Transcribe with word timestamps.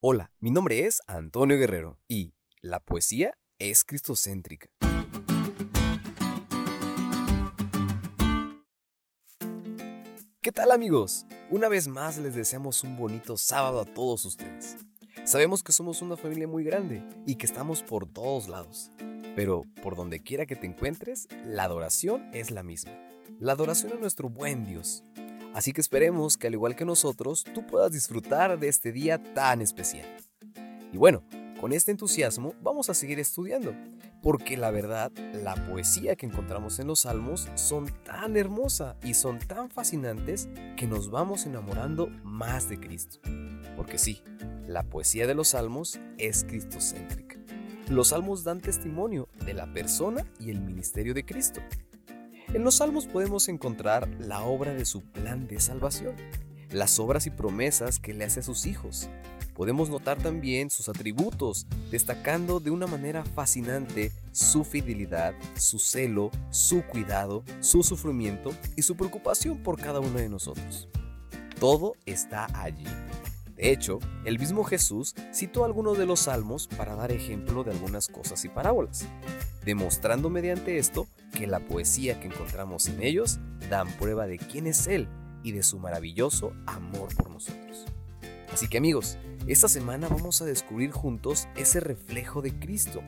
Hola, 0.00 0.30
mi 0.38 0.52
nombre 0.52 0.86
es 0.86 1.02
Antonio 1.08 1.58
Guerrero 1.58 1.98
y 2.06 2.32
la 2.62 2.78
poesía 2.78 3.36
es 3.58 3.82
cristocéntrica. 3.82 4.68
¿Qué 10.40 10.52
tal 10.52 10.70
amigos? 10.70 11.26
Una 11.50 11.68
vez 11.68 11.88
más 11.88 12.16
les 12.18 12.36
deseamos 12.36 12.84
un 12.84 12.96
bonito 12.96 13.36
sábado 13.36 13.80
a 13.80 13.84
todos 13.86 14.24
ustedes. 14.24 14.76
Sabemos 15.24 15.64
que 15.64 15.72
somos 15.72 16.00
una 16.00 16.16
familia 16.16 16.46
muy 16.46 16.62
grande 16.62 17.02
y 17.26 17.34
que 17.34 17.46
estamos 17.46 17.82
por 17.82 18.06
todos 18.06 18.46
lados, 18.46 18.92
pero 19.34 19.64
por 19.82 19.96
donde 19.96 20.22
quiera 20.22 20.46
que 20.46 20.54
te 20.54 20.68
encuentres, 20.68 21.26
la 21.44 21.64
adoración 21.64 22.32
es 22.32 22.52
la 22.52 22.62
misma. 22.62 22.92
La 23.40 23.54
adoración 23.54 23.94
a 23.94 23.96
nuestro 23.96 24.28
buen 24.28 24.64
Dios, 24.64 25.02
Así 25.54 25.72
que 25.72 25.80
esperemos 25.80 26.36
que 26.36 26.46
al 26.46 26.54
igual 26.54 26.76
que 26.76 26.84
nosotros, 26.84 27.44
tú 27.54 27.66
puedas 27.66 27.92
disfrutar 27.92 28.58
de 28.58 28.68
este 28.68 28.92
día 28.92 29.22
tan 29.34 29.60
especial. 29.60 30.06
Y 30.92 30.96
bueno, 30.96 31.22
con 31.60 31.72
este 31.72 31.90
entusiasmo 31.90 32.54
vamos 32.62 32.88
a 32.88 32.94
seguir 32.94 33.18
estudiando, 33.18 33.74
porque 34.22 34.56
la 34.56 34.70
verdad, 34.70 35.10
la 35.42 35.54
poesía 35.66 36.14
que 36.14 36.26
encontramos 36.26 36.78
en 36.78 36.86
los 36.86 37.00
salmos 37.00 37.48
son 37.56 37.86
tan 38.04 38.36
hermosa 38.36 38.96
y 39.02 39.14
son 39.14 39.38
tan 39.40 39.68
fascinantes 39.70 40.48
que 40.76 40.86
nos 40.86 41.10
vamos 41.10 41.46
enamorando 41.46 42.08
más 42.22 42.68
de 42.68 42.78
Cristo. 42.78 43.18
Porque 43.76 43.98
sí, 43.98 44.22
la 44.66 44.84
poesía 44.84 45.26
de 45.26 45.34
los 45.34 45.48
salmos 45.48 45.98
es 46.16 46.44
cristocéntrica. 46.44 47.36
Los 47.88 48.08
salmos 48.08 48.44
dan 48.44 48.60
testimonio 48.60 49.28
de 49.44 49.54
la 49.54 49.72
persona 49.72 50.24
y 50.38 50.50
el 50.50 50.60
ministerio 50.60 51.14
de 51.14 51.24
Cristo. 51.24 51.60
En 52.54 52.64
los 52.64 52.76
salmos 52.76 53.06
podemos 53.06 53.48
encontrar 53.48 54.08
la 54.18 54.42
obra 54.42 54.72
de 54.72 54.86
su 54.86 55.02
plan 55.02 55.46
de 55.46 55.60
salvación, 55.60 56.14
las 56.70 56.98
obras 56.98 57.26
y 57.26 57.30
promesas 57.30 57.98
que 57.98 58.14
le 58.14 58.24
hace 58.24 58.40
a 58.40 58.42
sus 58.42 58.64
hijos. 58.64 59.10
Podemos 59.54 59.90
notar 59.90 60.16
también 60.16 60.70
sus 60.70 60.88
atributos, 60.88 61.66
destacando 61.90 62.58
de 62.58 62.70
una 62.70 62.86
manera 62.86 63.22
fascinante 63.22 64.12
su 64.32 64.64
fidelidad, 64.64 65.34
su 65.56 65.78
celo, 65.78 66.30
su 66.50 66.82
cuidado, 66.86 67.44
su 67.60 67.82
sufrimiento 67.82 68.52
y 68.76 68.82
su 68.82 68.96
preocupación 68.96 69.62
por 69.62 69.78
cada 69.78 70.00
uno 70.00 70.18
de 70.18 70.30
nosotros. 70.30 70.88
Todo 71.60 71.96
está 72.06 72.46
allí. 72.54 72.86
De 73.58 73.70
hecho, 73.70 73.98
el 74.24 74.38
mismo 74.38 74.64
Jesús 74.64 75.14
citó 75.34 75.66
algunos 75.66 75.98
de 75.98 76.06
los 76.06 76.20
salmos 76.20 76.66
para 76.68 76.94
dar 76.94 77.12
ejemplo 77.12 77.64
de 77.64 77.72
algunas 77.72 78.08
cosas 78.08 78.42
y 78.46 78.48
parábolas 78.48 79.06
demostrando 79.68 80.30
mediante 80.30 80.78
esto 80.78 81.06
que 81.30 81.46
la 81.46 81.60
poesía 81.60 82.18
que 82.20 82.28
encontramos 82.28 82.86
en 82.86 83.02
ellos 83.02 83.38
dan 83.68 83.86
prueba 83.98 84.26
de 84.26 84.38
quién 84.38 84.66
es 84.66 84.86
Él 84.86 85.08
y 85.42 85.52
de 85.52 85.62
su 85.62 85.78
maravilloso 85.78 86.54
amor 86.66 87.14
por 87.14 87.28
nosotros. 87.28 87.84
Así 88.50 88.66
que 88.68 88.78
amigos, 88.78 89.18
esta 89.46 89.68
semana 89.68 90.08
vamos 90.08 90.40
a 90.40 90.46
descubrir 90.46 90.90
juntos 90.90 91.48
ese 91.54 91.80
reflejo 91.80 92.40
de 92.40 92.58
Cristo, 92.58 93.02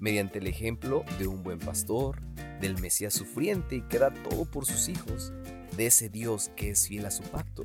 mediante 0.00 0.38
el 0.38 0.48
ejemplo 0.48 1.02
de 1.18 1.28
un 1.28 1.42
buen 1.42 1.58
pastor, 1.58 2.20
del 2.60 2.78
Mesías 2.78 3.14
sufriente 3.14 3.76
y 3.76 3.80
que 3.80 3.98
da 3.98 4.12
todo 4.12 4.44
por 4.44 4.66
sus 4.66 4.90
hijos, 4.90 5.32
de 5.78 5.86
ese 5.86 6.10
Dios 6.10 6.50
que 6.56 6.68
es 6.68 6.88
fiel 6.88 7.06
a 7.06 7.10
su 7.10 7.22
pacto, 7.22 7.64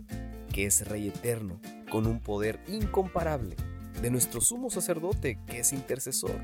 que 0.54 0.68
es 0.68 0.88
Rey 0.88 1.10
eterno, 1.10 1.60
con 1.90 2.08
un 2.08 2.20
poder 2.20 2.60
incomparable, 2.68 3.56
de 4.02 4.12
nuestro 4.12 4.42
sumo 4.42 4.70
sacerdote 4.70 5.40
que 5.48 5.60
es 5.60 5.74
intercesor, 5.74 6.40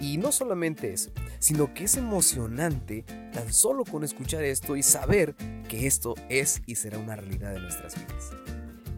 y 0.00 0.16
no 0.18 0.32
solamente 0.32 0.92
eso, 0.92 1.10
sino 1.38 1.72
que 1.74 1.84
es 1.84 1.96
emocionante 1.96 3.04
tan 3.32 3.52
solo 3.52 3.84
con 3.84 4.04
escuchar 4.04 4.42
esto 4.44 4.76
y 4.76 4.82
saber 4.82 5.34
que 5.68 5.86
esto 5.86 6.14
es 6.28 6.62
y 6.66 6.74
será 6.76 6.98
una 6.98 7.16
realidad 7.16 7.52
de 7.52 7.60
nuestras 7.60 7.94
vidas. 7.94 8.30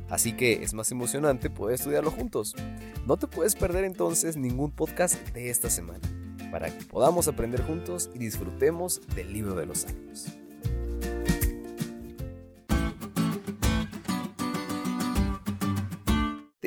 Así 0.08 0.32
que 0.32 0.62
es 0.62 0.72
más 0.72 0.90
emocionante 0.92 1.50
poder 1.50 1.74
estudiarlo 1.74 2.10
juntos. 2.10 2.54
No 3.06 3.16
te 3.16 3.26
puedes 3.26 3.56
perder 3.56 3.84
entonces 3.84 4.36
ningún 4.36 4.70
podcast 4.70 5.16
de 5.30 5.50
esta 5.50 5.68
semana, 5.68 6.08
para 6.50 6.70
que 6.70 6.84
podamos 6.84 7.28
aprender 7.28 7.62
juntos 7.62 8.10
y 8.14 8.18
disfrutemos 8.18 9.00
del 9.14 9.32
libro 9.32 9.54
de 9.54 9.66
los 9.66 9.78
Salmos. 9.78 10.45